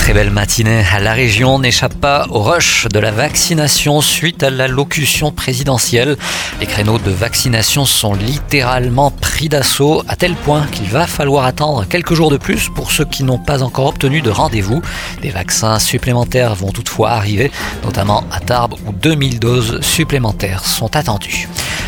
[0.00, 0.82] Très belle matinée.
[1.00, 6.16] La région n'échappe pas au rush de la vaccination suite à l'allocution présidentielle.
[6.58, 11.84] Les créneaux de vaccination sont littéralement pris d'assaut à tel point qu'il va falloir attendre
[11.86, 14.80] quelques jours de plus pour ceux qui n'ont pas encore obtenu de rendez-vous.
[15.20, 17.52] Des vaccins supplémentaires vont toutefois arriver,
[17.84, 21.46] notamment à Tarbes où 2000 doses supplémentaires sont attendues.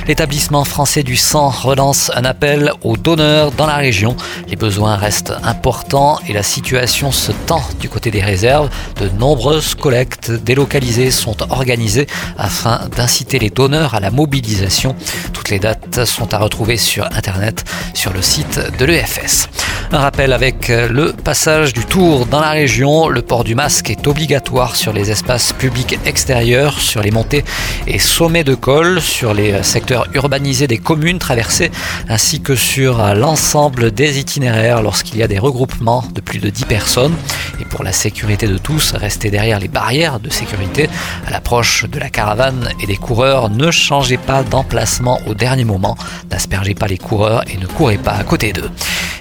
[0.08, 4.16] L'établissement français du sang relance un appel aux donneurs dans la région.
[4.48, 8.68] Les besoins restent importants et la situation se tend du côté des réserves.
[9.00, 14.96] De nombreuses collectes délocalisées sont organisées afin d'inciter les donneurs à la mobilisation.
[15.32, 17.64] Toutes les dates sont à retrouver sur Internet
[17.94, 19.48] sur le site de l'EFS.
[19.94, 23.10] Un rappel avec le passage du tour dans la région.
[23.10, 27.44] Le port du masque est obligatoire sur les espaces publics extérieurs, sur les montées
[27.86, 31.70] et sommets de col, sur les secteurs urbanisés des communes traversées,
[32.08, 36.64] ainsi que sur l'ensemble des itinéraires lorsqu'il y a des regroupements de plus de 10
[36.64, 37.14] personnes.
[37.60, 40.88] Et pour la sécurité de tous, restez derrière les barrières de sécurité.
[41.26, 45.98] À l'approche de la caravane et des coureurs, ne changez pas d'emplacement au dernier moment,
[46.30, 48.70] n'aspergez pas les coureurs et ne courez pas à côté d'eux.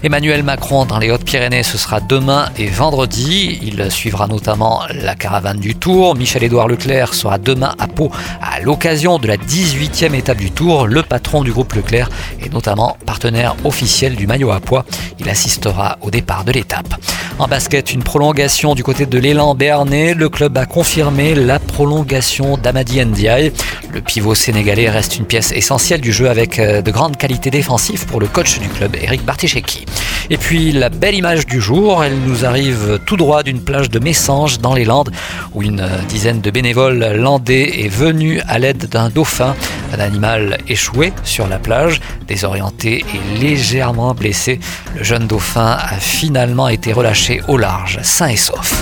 [0.04, 3.60] Emmanuel Macron dans les Hautes-Pyrénées, ce sera demain et vendredi.
[3.62, 6.16] Il suivra notamment la caravane du Tour.
[6.16, 8.10] Michel-Édouard Leclerc sera demain à Pau
[8.42, 10.88] à l'occasion de la 18e étape du Tour.
[10.88, 12.10] Le patron du groupe Leclerc
[12.42, 14.86] est notamment partenaire officiel du maillot à poids.
[15.20, 16.94] Il assistera au départ de l'étape.
[17.38, 20.14] En basket, une prolongation du côté de l'élan Béarnais.
[20.14, 23.52] Le club a confirmé la prolongation d'Amadi Ndiaye.
[23.92, 28.06] Le pivot sénégalais reste une pièce essentielle du jeu avec euh, de grandes qualités défensives
[28.06, 29.86] pour le coach du club, Eric Barticheki.
[30.32, 34.00] Et puis la belle image du jour, elle nous arrive tout droit d'une plage de
[34.00, 35.12] Messanges dans les Landes
[35.54, 39.54] où une dizaine de bénévoles landais est venu à l'aide d'un dauphin,
[39.94, 42.00] un animal échoué sur la plage,
[42.30, 44.62] désorienté et légèrement blessé.
[44.96, 48.82] Le jeune dauphin a finalement été relâché au large, sain et sauf.